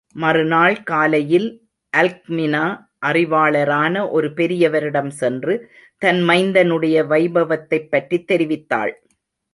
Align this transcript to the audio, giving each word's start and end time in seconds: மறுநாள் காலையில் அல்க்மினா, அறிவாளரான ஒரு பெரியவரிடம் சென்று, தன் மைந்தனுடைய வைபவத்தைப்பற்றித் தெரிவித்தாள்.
மறுநாள் 0.15 0.83
காலையில் 0.83 1.47
அல்க்மினா, 1.97 2.63
அறிவாளரான 3.05 4.09
ஒரு 4.09 4.27
பெரியவரிடம் 4.27 5.09
சென்று, 5.09 5.71
தன் 5.97 6.21
மைந்தனுடைய 6.27 7.05
வைபவத்தைப்பற்றித் 7.05 8.27
தெரிவித்தாள். 8.27 8.91